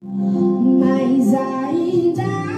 [0.00, 2.57] Mas ainda bem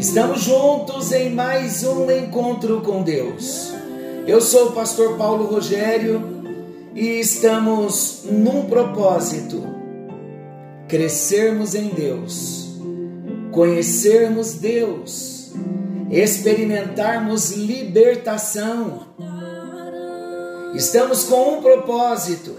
[0.00, 3.70] Estamos juntos em mais um encontro com Deus.
[4.26, 6.42] Eu sou o pastor Paulo Rogério
[6.94, 9.62] e estamos num propósito:
[10.88, 12.78] crescermos em Deus,
[13.52, 15.52] conhecermos Deus,
[16.10, 19.06] experimentarmos libertação
[20.74, 22.56] Estamos com um propósito: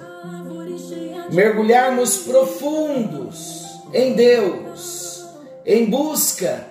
[1.31, 5.25] mergulharmos profundos em Deus,
[5.65, 6.70] em busca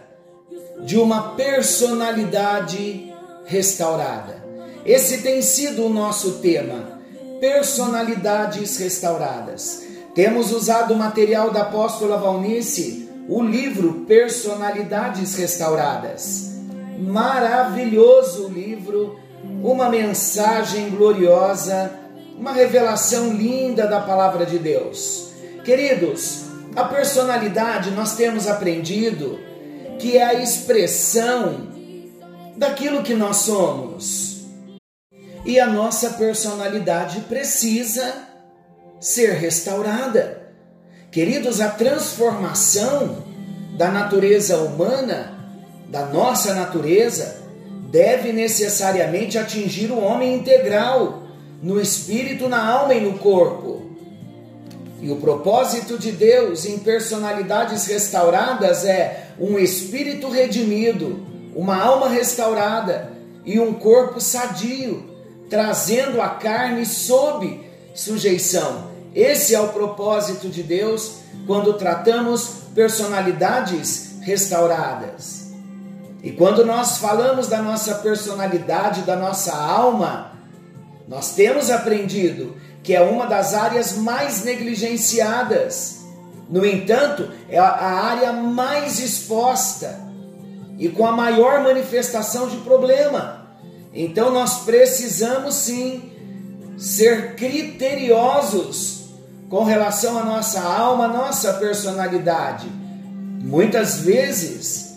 [0.84, 3.12] de uma personalidade
[3.44, 4.44] restaurada.
[4.84, 7.00] Esse tem sido o nosso tema:
[7.40, 9.82] personalidades restauradas.
[10.14, 16.50] Temos usado o material da apóstola Valnice, o livro Personalidades Restauradas.
[16.98, 19.18] Maravilhoso livro
[19.62, 21.92] uma mensagem gloriosa,
[22.38, 25.30] uma revelação linda da palavra de Deus.
[25.64, 26.44] Queridos,
[26.74, 29.38] a personalidade nós temos aprendido
[30.00, 31.68] que é a expressão
[32.56, 34.46] daquilo que nós somos.
[35.44, 38.12] E a nossa personalidade precisa
[38.98, 40.52] ser restaurada.
[41.10, 43.24] Queridos, a transformação
[43.76, 45.38] da natureza humana,
[45.88, 47.36] da nossa natureza,
[47.90, 51.24] deve necessariamente atingir o homem integral,
[51.62, 53.89] no espírito, na alma e no corpo.
[55.02, 61.24] E o propósito de Deus em personalidades restauradas é um espírito redimido,
[61.54, 63.10] uma alma restaurada
[63.44, 65.08] e um corpo sadio,
[65.48, 67.60] trazendo a carne sob
[67.94, 68.90] sujeição.
[69.14, 75.50] Esse é o propósito de Deus quando tratamos personalidades restauradas.
[76.22, 80.32] E quando nós falamos da nossa personalidade, da nossa alma,
[81.08, 86.00] nós temos aprendido que é uma das áreas mais negligenciadas.
[86.48, 90.00] No entanto, é a área mais exposta
[90.78, 93.46] e com a maior manifestação de problema.
[93.92, 96.10] Então nós precisamos sim
[96.76, 99.10] ser criteriosos
[99.48, 102.68] com relação à nossa alma, nossa personalidade.
[103.42, 104.90] Muitas vezes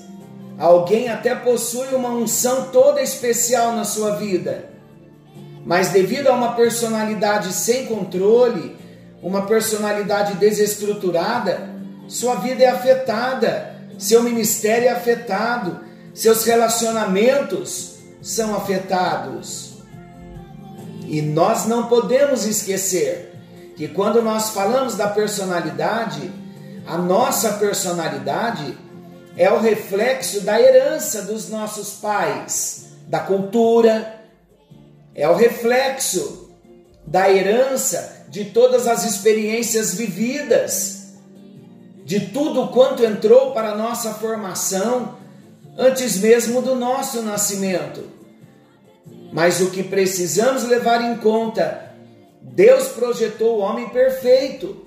[0.57, 4.69] Alguém até possui uma unção toda especial na sua vida,
[5.65, 8.75] mas devido a uma personalidade sem controle,
[9.21, 11.69] uma personalidade desestruturada,
[12.07, 15.79] sua vida é afetada, seu ministério é afetado,
[16.13, 19.73] seus relacionamentos são afetados.
[21.07, 23.33] E nós não podemos esquecer
[23.75, 26.31] que quando nós falamos da personalidade,
[26.85, 28.77] a nossa personalidade
[29.37, 34.22] é o reflexo da herança dos nossos pais, da cultura,
[35.15, 36.49] é o reflexo
[37.05, 41.13] da herança de todas as experiências vividas,
[42.03, 45.17] de tudo quanto entrou para a nossa formação
[45.77, 48.11] antes mesmo do nosso nascimento.
[49.31, 51.91] Mas o que precisamos levar em conta,
[52.41, 54.85] Deus projetou o homem perfeito,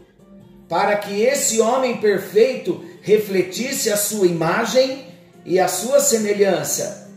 [0.69, 5.06] para que esse homem perfeito refletisse a sua imagem
[5.44, 7.08] e a sua semelhança.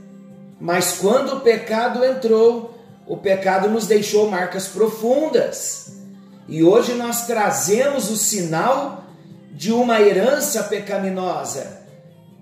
[0.59, 2.68] Mas quando o pecado entrou,
[3.09, 5.93] o pecado nos deixou marcas profundas.
[6.47, 9.03] E hoje nós trazemos o sinal
[9.51, 11.79] de uma herança pecaminosa.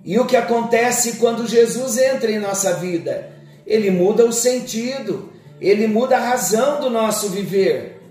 [0.04, 3.32] E o que acontece quando Jesus entra em nossa vida?
[3.66, 8.02] Ele muda o sentido, ele muda a razão do nosso viver.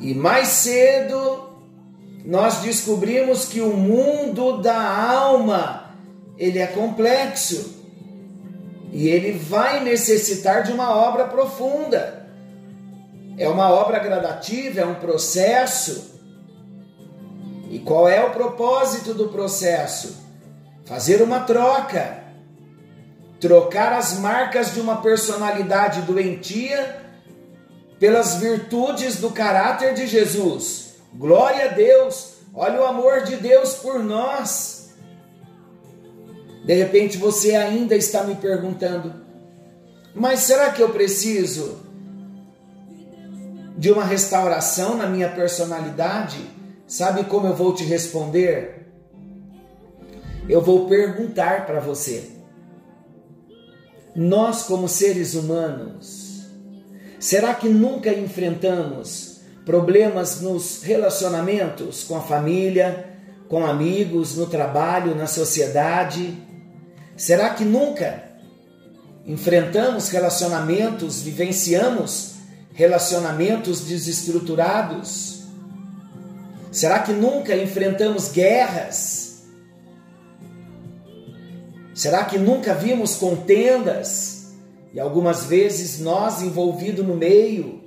[0.00, 1.50] E mais cedo
[2.24, 5.92] nós descobrimos que o mundo da alma
[6.38, 7.77] ele é complexo
[8.92, 12.26] e ele vai necessitar de uma obra profunda.
[13.36, 16.18] É uma obra gradativa, é um processo.
[17.70, 20.16] E qual é o propósito do processo?
[20.86, 22.24] Fazer uma troca.
[23.40, 27.02] Trocar as marcas de uma personalidade doentia
[28.00, 32.34] pelas virtudes do caráter de Jesus Glória a Deus!
[32.54, 34.77] Olha o amor de Deus por nós.
[36.68, 39.14] De repente você ainda está me perguntando,
[40.14, 41.78] Mas será que eu preciso
[43.78, 46.38] de uma restauração na minha personalidade?
[46.86, 48.86] Sabe como eu vou te responder?
[50.46, 52.32] Eu vou perguntar para você.
[54.14, 56.50] Nós, como seres humanos,
[57.18, 63.08] será que nunca enfrentamos problemas nos relacionamentos com a família,
[63.48, 66.46] com amigos, no trabalho, na sociedade?
[67.18, 68.22] Será que nunca
[69.26, 72.36] enfrentamos relacionamentos, vivenciamos
[72.72, 75.42] relacionamentos desestruturados?
[76.70, 79.42] Será que nunca enfrentamos guerras?
[81.92, 84.52] Será que nunca vimos contendas
[84.94, 87.82] e algumas vezes nós envolvidos no meio?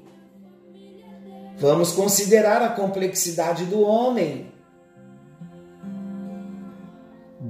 [1.58, 4.52] Vamos considerar a complexidade do homem.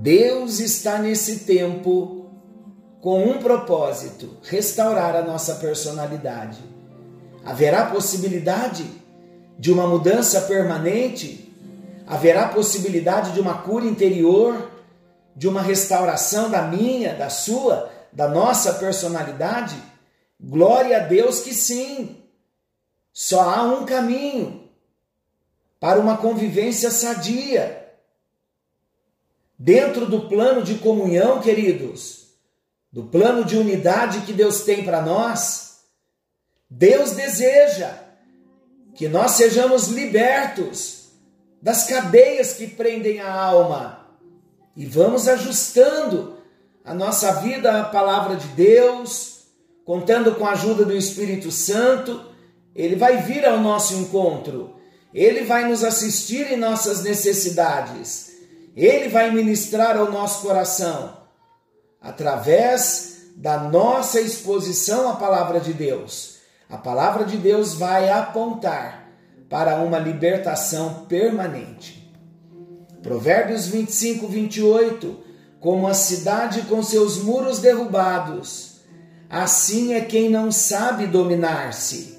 [0.02, 2.26] Deus está nesse tempo
[3.02, 6.58] com um propósito: restaurar a nossa personalidade.
[7.46, 8.84] Haverá possibilidade
[9.60, 11.54] de uma mudança permanente?
[12.08, 14.72] Haverá possibilidade de uma cura interior,
[15.36, 19.76] de uma restauração da minha, da sua, da nossa personalidade?
[20.40, 22.18] Glória a Deus que sim.
[23.14, 24.68] Só há um caminho
[25.80, 27.81] para uma convivência sadia.
[29.64, 32.30] Dentro do plano de comunhão, queridos,
[32.92, 35.82] do plano de unidade que Deus tem para nós,
[36.68, 37.94] Deus deseja
[38.96, 41.12] que nós sejamos libertos
[41.62, 44.08] das cadeias que prendem a alma.
[44.76, 46.38] E vamos ajustando
[46.84, 49.44] a nossa vida à palavra de Deus,
[49.86, 52.26] contando com a ajuda do Espírito Santo,
[52.74, 54.76] ele vai vir ao nosso encontro,
[55.14, 58.31] ele vai nos assistir em nossas necessidades,
[58.76, 61.18] ele vai ministrar ao nosso coração
[62.02, 66.38] através da nossa exposição à palavra de Deus.
[66.70, 69.10] A palavra de Deus vai apontar
[69.50, 72.02] para uma libertação permanente.
[73.04, 75.32] Provérbios 25, 28.
[75.60, 78.82] Como a cidade com seus muros derrubados,
[79.30, 82.18] assim é quem não sabe dominar-se.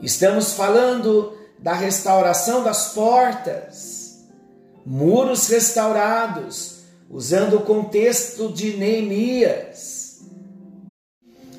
[0.00, 4.07] Estamos falando da restauração das portas,
[4.88, 6.78] muros restaurados,
[7.10, 10.20] usando o contexto de Neemias.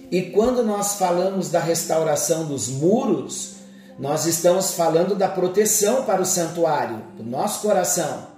[0.09, 3.57] E quando nós falamos da restauração dos muros,
[3.99, 8.29] nós estamos falando da proteção para o santuário, do nosso coração.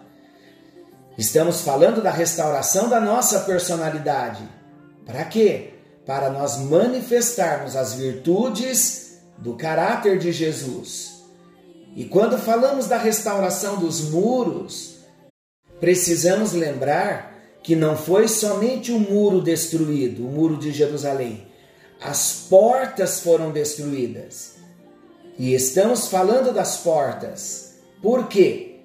[1.17, 4.43] Estamos falando da restauração da nossa personalidade.
[5.05, 5.73] Para quê?
[6.05, 11.10] Para nós manifestarmos as virtudes do caráter de Jesus.
[11.95, 14.99] E quando falamos da restauração dos muros,
[15.79, 17.31] precisamos lembrar
[17.63, 21.47] que não foi somente o muro destruído, o muro de Jerusalém.
[22.01, 24.55] As portas foram destruídas.
[25.37, 27.75] E estamos falando das portas.
[28.01, 28.79] Por quê?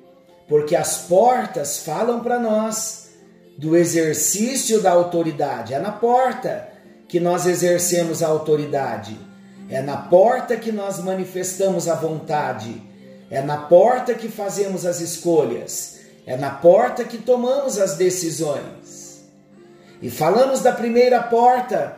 [0.49, 3.11] Porque as portas falam para nós
[3.56, 5.73] do exercício da autoridade.
[5.73, 6.69] É na porta
[7.09, 9.19] que nós exercemos a autoridade.
[9.69, 12.82] É na porta que nós manifestamos a vontade.
[13.31, 15.96] É na porta que fazemos as escolhas.
[16.26, 19.25] É na porta que tomamos as decisões.
[20.02, 21.96] E falamos da primeira porta,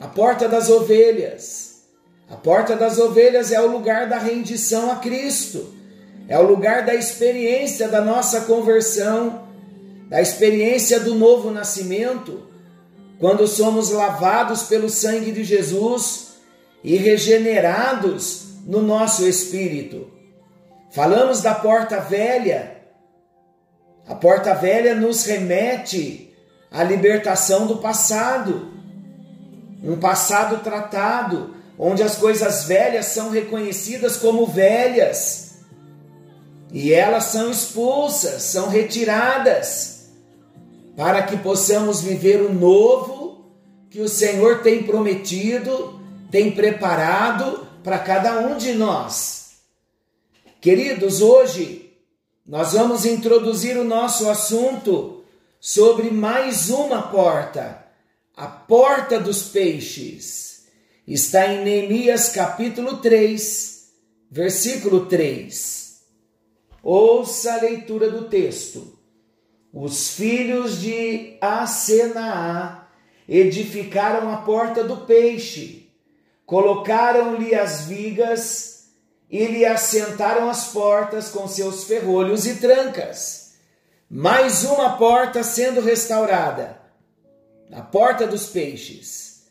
[0.00, 1.74] a porta das ovelhas.
[2.30, 5.74] A porta das ovelhas é o lugar da rendição a Cristo,
[6.26, 9.46] é o lugar da experiência da nossa conversão,
[10.08, 12.42] da experiência do novo nascimento,
[13.18, 16.34] quando somos lavados pelo sangue de Jesus
[16.82, 20.13] e regenerados no nosso espírito.
[20.94, 22.76] Falamos da porta velha,
[24.06, 26.32] a porta velha nos remete
[26.70, 28.72] à libertação do passado,
[29.82, 35.56] um passado tratado, onde as coisas velhas são reconhecidas como velhas.
[36.72, 40.10] E elas são expulsas, são retiradas,
[40.96, 43.52] para que possamos viver o novo
[43.90, 49.43] que o Senhor tem prometido, tem preparado para cada um de nós.
[50.64, 51.92] Queridos, hoje
[52.46, 55.22] nós vamos introduzir o nosso assunto
[55.60, 57.84] sobre mais uma porta,
[58.34, 60.66] a porta dos peixes.
[61.06, 63.92] Está em Neemias capítulo 3,
[64.30, 66.00] versículo 3.
[66.82, 68.98] Ouça a leitura do texto.
[69.70, 72.88] Os filhos de Asenaá
[73.28, 75.90] edificaram a porta do peixe,
[76.46, 78.73] colocaram-lhe as vigas
[79.34, 83.54] e lhe assentaram as portas com seus ferrolhos e trancas.
[84.08, 86.80] Mais uma porta sendo restaurada,
[87.72, 89.42] a porta dos peixes.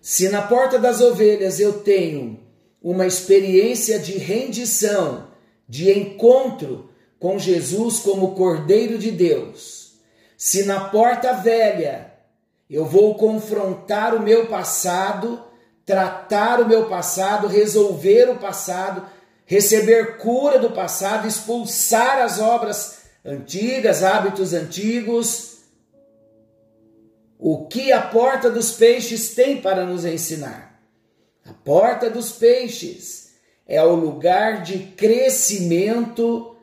[0.00, 2.40] Se na porta das ovelhas eu tenho
[2.80, 5.28] uma experiência de rendição,
[5.68, 6.88] de encontro
[7.18, 9.98] com Jesus como Cordeiro de Deus,
[10.34, 12.10] se na porta velha
[12.70, 15.44] eu vou confrontar o meu passado,
[15.84, 19.06] tratar o meu passado, resolver o passado,
[19.44, 25.58] receber cura do passado, expulsar as obras antigas, hábitos antigos.
[27.38, 30.80] O que a porta dos peixes tem para nos ensinar?
[31.44, 33.32] A porta dos peixes
[33.66, 36.56] é o lugar de crescimento,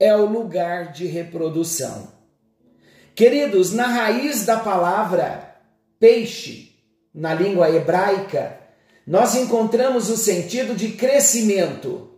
[0.00, 2.12] é o lugar de reprodução.
[3.14, 5.56] Queridos, na raiz da palavra
[5.98, 6.67] peixe,
[7.18, 8.60] na língua hebraica,
[9.04, 12.12] nós encontramos o sentido de crescimento,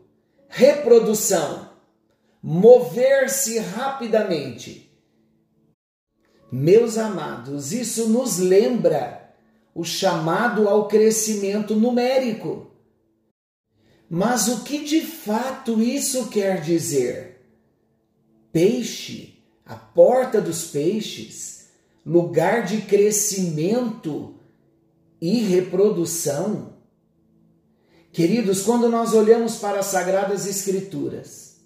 [0.47, 1.71] reprodução,
[2.43, 4.95] mover-se rapidamente.
[6.53, 9.35] Meus amados, isso nos lembra
[9.75, 12.71] o chamado ao crescimento numérico.
[14.09, 17.41] Mas o que de fato isso quer dizer?
[18.53, 21.71] Peixe, a porta dos peixes,
[22.05, 24.40] lugar de crescimento
[25.21, 26.75] e reprodução.
[28.13, 31.57] Queridos, quando nós olhamos para as Sagradas Escrituras,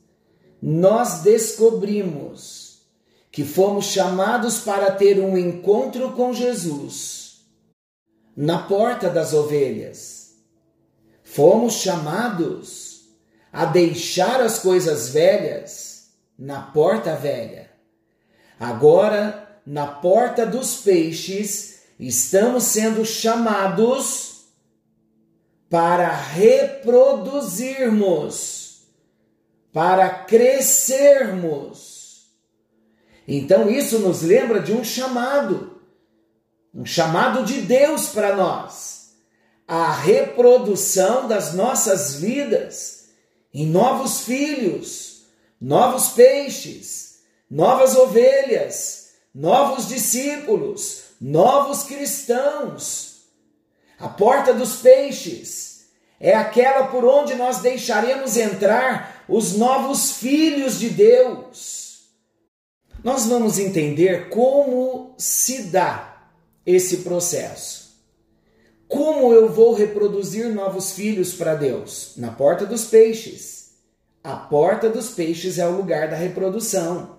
[0.60, 2.82] nós descobrimos
[3.30, 7.44] que fomos chamados para ter um encontro com Jesus
[8.36, 10.34] na porta das ovelhas.
[11.22, 13.08] Fomos chamados
[13.52, 16.08] a deixar as coisas velhas
[16.38, 17.70] na porta velha.
[18.58, 24.44] Agora, na porta dos peixes, estamos sendo chamados
[25.68, 28.84] para reproduzirmos,
[29.72, 32.28] para crescermos.
[33.26, 35.80] Então isso nos lembra de um chamado,
[36.72, 39.14] um chamado de Deus para nós,
[39.66, 43.08] a reprodução das nossas vidas
[43.52, 45.24] em novos filhos,
[45.60, 47.20] novos peixes,
[47.50, 53.14] novas ovelhas, novos discípulos, novos cristãos
[53.98, 55.86] a porta dos peixes
[56.20, 62.02] é aquela por onde nós deixaremos entrar os novos filhos de Deus.
[63.02, 66.28] Nós vamos entender como se dá
[66.66, 67.94] esse processo.
[68.88, 72.14] Como eu vou reproduzir novos filhos para Deus?
[72.16, 73.70] Na porta dos peixes.
[74.22, 77.13] A porta dos peixes é o lugar da reprodução.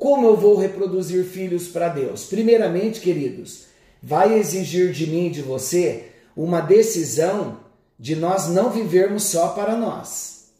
[0.00, 2.24] Como eu vou reproduzir filhos para Deus?
[2.24, 3.66] Primeiramente, queridos,
[4.02, 7.60] vai exigir de mim e de você uma decisão
[7.98, 10.52] de nós não vivermos só para nós.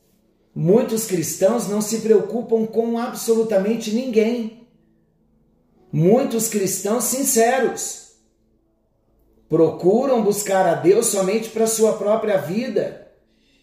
[0.55, 4.69] Muitos cristãos não se preocupam com absolutamente ninguém.
[5.91, 8.11] Muitos cristãos sinceros
[9.49, 13.09] procuram buscar a Deus somente para sua própria vida.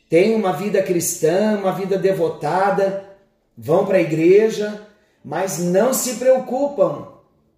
[0.09, 3.15] Têm uma vida cristã, uma vida devotada,
[3.55, 4.86] vão para a igreja,
[5.27, 7.09] mas não se preocupam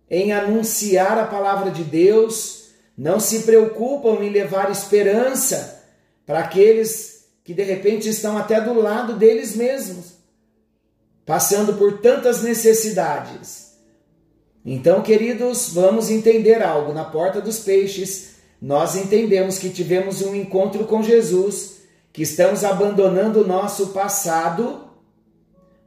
[0.09, 5.83] em anunciar a palavra de Deus, não se preocupam em levar esperança
[6.25, 10.13] para aqueles que de repente estão até do lado deles mesmos,
[11.23, 13.73] passando por tantas necessidades.
[14.65, 16.91] Então, queridos, vamos entender algo.
[16.91, 23.41] Na porta dos peixes, nós entendemos que tivemos um encontro com Jesus, que estamos abandonando
[23.43, 24.88] o nosso passado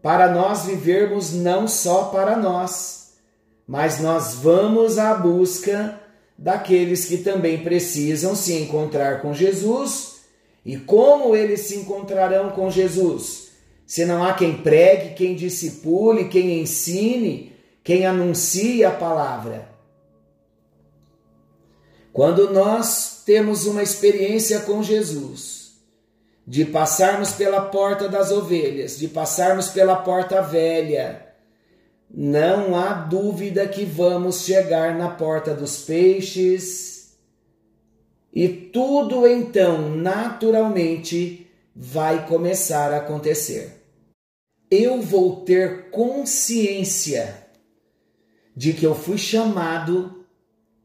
[0.02, 3.02] para nós vivermos não só para nós
[3.66, 5.98] mas nós vamos à busca
[6.36, 10.16] daqueles que também precisam se encontrar com Jesus.
[10.64, 13.48] E como eles se encontrarão com Jesus?
[13.86, 19.68] Se não há quem pregue, quem discipule, quem ensine, quem anuncie a palavra.
[22.12, 25.61] Quando nós temos uma experiência com Jesus,
[26.46, 31.26] de passarmos pela porta das ovelhas, de passarmos pela porta velha,
[32.12, 37.16] não há dúvida que vamos chegar na porta dos peixes
[38.32, 43.82] e tudo então naturalmente vai começar a acontecer.
[44.70, 47.46] Eu vou ter consciência
[48.54, 50.26] de que eu fui chamado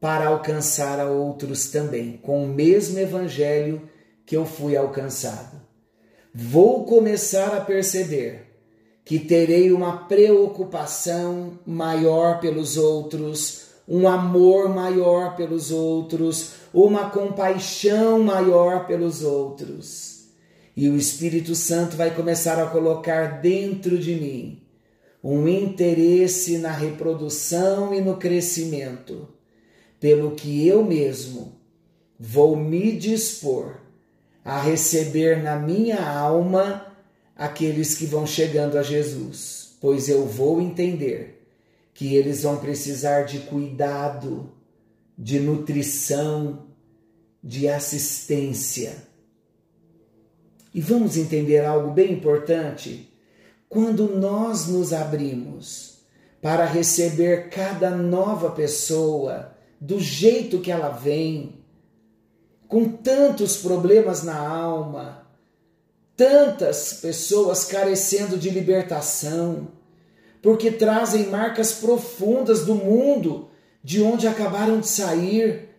[0.00, 3.88] para alcançar a outros também, com o mesmo evangelho
[4.28, 5.58] que eu fui alcançado.
[6.34, 8.42] Vou começar a perceber
[9.02, 18.86] que terei uma preocupação maior pelos outros, um amor maior pelos outros, uma compaixão maior
[18.86, 20.26] pelos outros.
[20.76, 24.62] E o Espírito Santo vai começar a colocar dentro de mim
[25.24, 29.26] um interesse na reprodução e no crescimento,
[29.98, 31.54] pelo que eu mesmo
[32.20, 33.87] vou me dispor
[34.48, 36.86] a receber na minha alma
[37.36, 41.46] aqueles que vão chegando a Jesus, pois eu vou entender
[41.92, 44.50] que eles vão precisar de cuidado,
[45.18, 46.66] de nutrição,
[47.44, 48.96] de assistência.
[50.72, 53.12] E vamos entender algo bem importante?
[53.68, 55.98] Quando nós nos abrimos
[56.40, 61.57] para receber cada nova pessoa do jeito que ela vem,
[62.68, 65.26] com tantos problemas na alma,
[66.14, 69.68] tantas pessoas carecendo de libertação,
[70.42, 73.48] porque trazem marcas profundas do mundo
[73.82, 75.70] de onde acabaram de sair.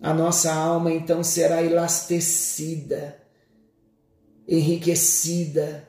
[0.00, 3.20] A nossa alma então será elastecida,
[4.48, 5.86] enriquecida.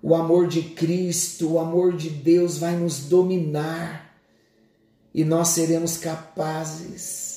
[0.00, 4.18] O amor de Cristo, o amor de Deus vai nos dominar
[5.14, 7.33] e nós seremos capazes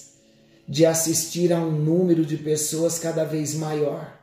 [0.67, 4.17] de assistir a um número de pessoas cada vez maior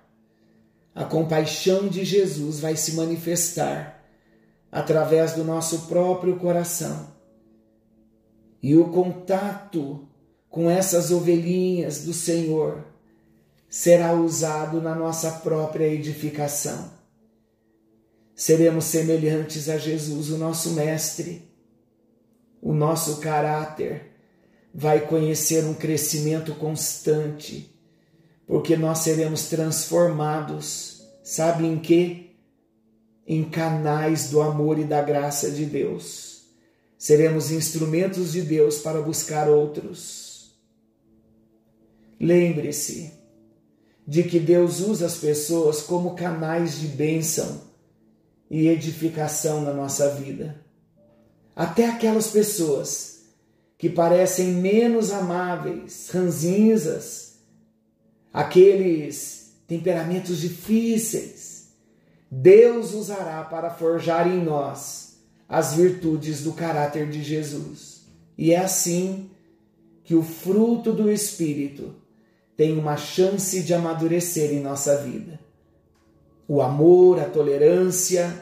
[0.94, 4.00] a compaixão de Jesus vai se manifestar
[4.70, 7.12] através do nosso próprio coração.
[8.62, 10.08] E o contato
[10.48, 12.84] com essas ovelhinhas do Senhor
[13.68, 16.92] será usado na nossa própria edificação.
[18.36, 21.50] Seremos semelhantes a Jesus, o nosso Mestre.
[22.62, 24.13] O nosso caráter
[24.74, 27.74] vai conhecer um crescimento constante
[28.46, 32.36] porque nós seremos transformados, sabe em que?
[33.26, 36.42] Em canais do amor e da graça de Deus.
[36.98, 40.54] Seremos instrumentos de Deus para buscar outros.
[42.20, 43.12] Lembre-se
[44.06, 47.62] de que Deus usa as pessoas como canais de bênção
[48.50, 50.62] e edificação na nossa vida.
[51.56, 53.13] Até aquelas pessoas
[53.76, 57.38] que parecem menos amáveis, ranzinzas,
[58.32, 61.68] aqueles temperamentos difíceis,
[62.30, 68.06] Deus usará para forjar em nós as virtudes do caráter de Jesus.
[68.36, 69.30] E é assim
[70.02, 71.94] que o fruto do Espírito
[72.56, 75.38] tem uma chance de amadurecer em nossa vida.
[76.46, 78.32] O amor, a tolerância,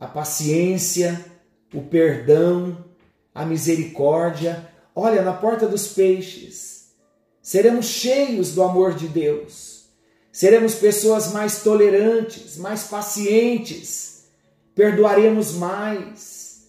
[0.00, 1.24] a paciência,
[1.72, 2.85] o perdão,
[3.36, 4.66] a misericórdia.
[4.94, 6.92] Olha, na porta dos peixes,
[7.42, 9.90] seremos cheios do amor de Deus,
[10.32, 14.24] seremos pessoas mais tolerantes, mais pacientes,
[14.74, 16.68] perdoaremos mais,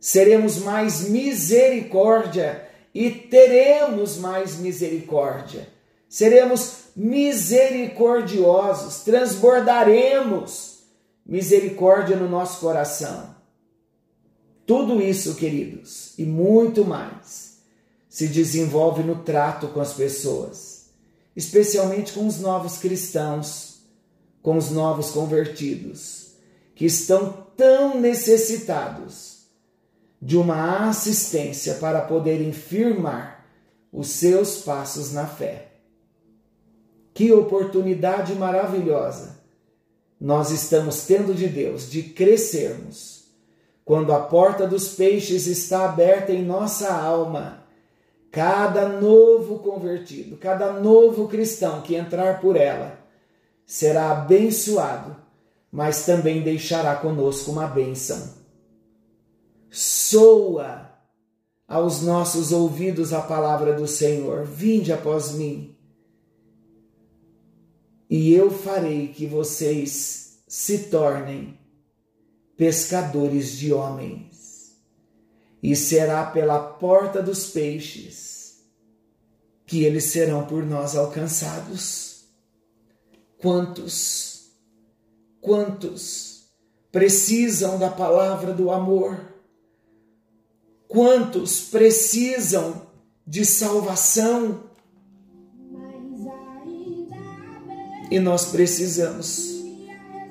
[0.00, 5.68] seremos mais misericórdia e teremos mais misericórdia.
[6.08, 10.78] Seremos misericordiosos, transbordaremos
[11.24, 13.38] misericórdia no nosso coração.
[14.70, 17.56] Tudo isso, queridos, e muito mais
[18.08, 20.90] se desenvolve no trato com as pessoas,
[21.34, 23.80] especialmente com os novos cristãos,
[24.40, 26.34] com os novos convertidos,
[26.76, 29.38] que estão tão necessitados
[30.22, 33.44] de uma assistência para poderem firmar
[33.92, 35.72] os seus passos na fé.
[37.12, 39.36] Que oportunidade maravilhosa
[40.20, 43.19] nós estamos tendo de Deus de crescermos
[43.90, 47.64] quando a porta dos peixes está aberta em nossa alma
[48.30, 53.00] Cada novo convertido, cada novo cristão que entrar por ela
[53.66, 55.16] será abençoado,
[55.72, 58.32] mas também deixará conosco uma bênção.
[59.68, 60.88] Soa
[61.66, 65.76] aos nossos ouvidos a palavra do Senhor: Vinde após mim,
[68.08, 71.59] e eu farei que vocês se tornem
[72.60, 74.76] pescadores de homens
[75.62, 78.66] e será pela porta dos peixes
[79.64, 82.26] que eles serão por nós alcançados.
[83.38, 84.50] Quantos,
[85.40, 86.50] quantos
[86.92, 89.18] precisam da palavra do amor?
[90.86, 92.86] Quantos precisam
[93.26, 94.64] de salvação?
[98.10, 99.48] E nós precisamos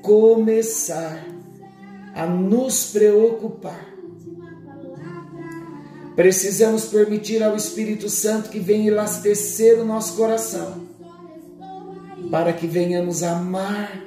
[0.03, 1.38] começar
[2.19, 3.87] a nos preocupar.
[6.17, 10.81] Precisamos permitir ao Espírito Santo que venha elastecer o nosso coração,
[12.29, 14.03] para que venhamos amar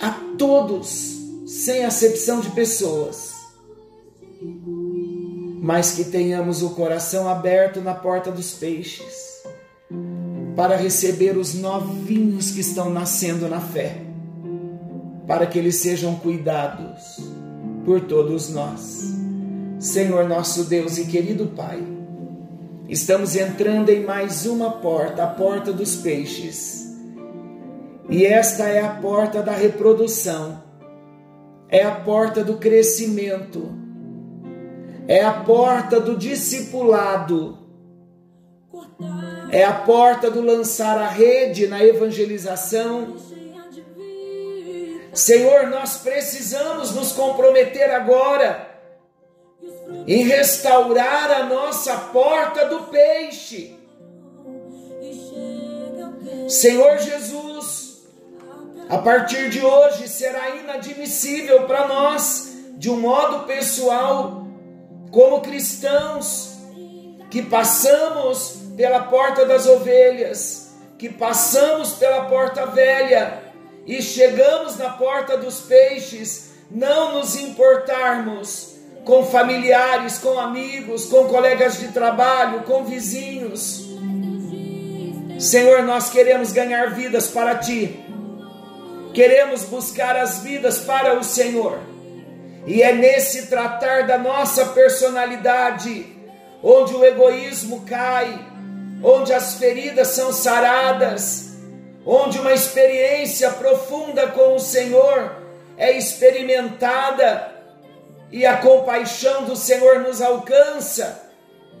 [0.00, 3.32] a todos, sem acepção de pessoas,
[5.60, 9.42] mas que tenhamos o coração aberto na porta dos peixes,
[10.54, 14.09] para receber os novinhos que estão nascendo na fé,
[15.26, 17.18] para que eles sejam cuidados
[17.84, 19.14] por todos nós.
[19.78, 21.82] Senhor nosso Deus e querido Pai,
[22.90, 26.92] Estamos entrando em mais uma porta, a porta dos peixes.
[28.08, 30.60] E esta é a porta da reprodução,
[31.68, 33.72] é a porta do crescimento,
[35.06, 37.58] é a porta do discipulado,
[39.52, 43.14] é a porta do lançar a rede na evangelização.
[45.12, 48.68] Senhor, nós precisamos nos comprometer agora
[50.06, 53.76] em restaurar a nossa porta do peixe.
[56.48, 58.02] Senhor Jesus,
[58.88, 64.46] a partir de hoje será inadmissível para nós, de um modo pessoal,
[65.10, 66.54] como cristãos,
[67.30, 73.49] que passamos pela porta das ovelhas, que passamos pela porta velha
[73.86, 81.78] e chegamos na porta dos peixes, não nos importarmos com familiares, com amigos, com colegas
[81.78, 83.88] de trabalho, com vizinhos.
[85.38, 87.98] Senhor, nós queremos ganhar vidas para ti,
[89.14, 91.78] queremos buscar as vidas para o Senhor,
[92.66, 96.06] e é nesse tratar da nossa personalidade,
[96.62, 98.38] onde o egoísmo cai,
[99.02, 101.49] onde as feridas são saradas,
[102.04, 105.36] onde uma experiência profunda com o Senhor
[105.76, 107.52] é experimentada
[108.30, 111.30] e a compaixão do Senhor nos alcança,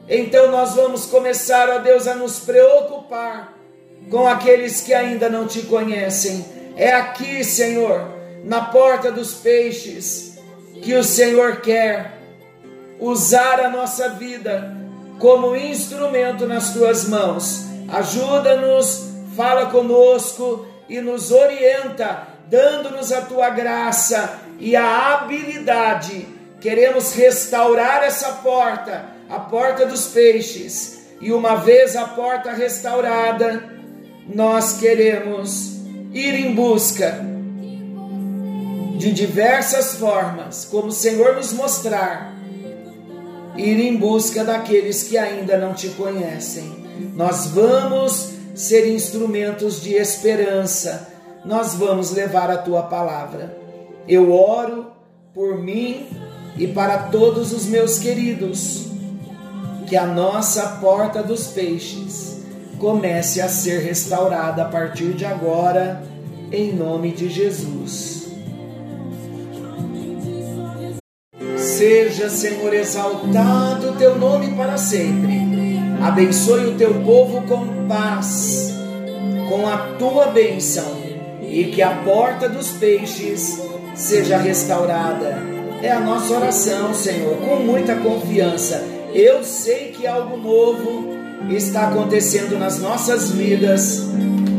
[0.08, 3.54] então nós vamos começar, ó Deus, a nos preocupar
[4.10, 6.44] com aqueles que ainda não te conhecem.
[6.76, 8.10] É aqui, Senhor,
[8.44, 10.38] na porta dos peixes,
[10.82, 12.18] que o Senhor quer
[12.98, 14.76] usar a nossa vida
[15.18, 17.66] como instrumento nas tuas mãos.
[17.88, 19.09] Ajuda-nos,
[19.40, 28.32] fala conosco e nos orienta, dando-nos a tua graça e a habilidade Queremos restaurar essa
[28.32, 31.00] porta, a porta dos peixes.
[31.18, 33.64] E uma vez a porta restaurada,
[34.28, 35.78] nós queremos
[36.12, 37.18] ir em busca
[38.98, 42.34] de diversas formas, como o Senhor nos mostrar,
[43.56, 46.86] ir em busca daqueles que ainda não te conhecem.
[47.16, 51.08] Nós vamos ser instrumentos de esperança,
[51.46, 53.56] nós vamos levar a tua palavra.
[54.06, 54.92] Eu oro
[55.32, 56.06] por mim
[56.58, 58.88] e para todos os meus queridos,
[59.88, 62.42] que a nossa porta dos peixes
[62.78, 66.02] comece a ser restaurada a partir de agora,
[66.52, 68.28] em nome de Jesus.
[71.56, 75.49] Seja, Senhor, exaltado o teu nome para sempre.
[76.02, 78.72] Abençoe o teu povo com paz,
[79.48, 80.96] com a tua bênção,
[81.42, 83.60] e que a porta dos peixes
[83.94, 85.50] seja restaurada
[85.82, 88.84] é a nossa oração, Senhor, com muita confiança.
[89.14, 91.08] Eu sei que algo novo
[91.48, 94.02] está acontecendo nas nossas vidas,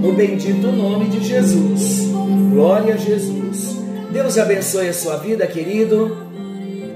[0.01, 2.07] no bendito nome de Jesus.
[2.51, 3.77] Glória a Jesus.
[4.11, 6.17] Deus abençoe a sua vida, querido.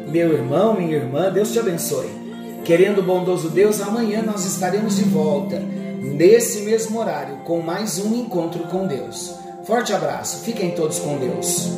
[0.08, 2.25] Meu irmão, minha irmã, Deus te abençoe.
[2.66, 8.16] Querendo o bondoso Deus, amanhã nós estaremos de volta, nesse mesmo horário, com mais um
[8.16, 9.36] encontro com Deus.
[9.66, 11.70] Forte abraço, fiquem todos com Deus.